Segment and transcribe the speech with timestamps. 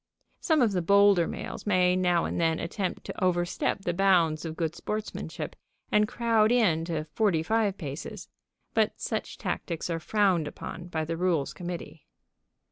[0.39, 4.55] Some of the bolder males may now and then attempt to overstep the bounds of
[4.55, 5.55] good sportsmanship
[5.91, 8.27] and crowd in to forty five paces,
[8.73, 12.07] but such tactics are frowned upon by the Rules Committee.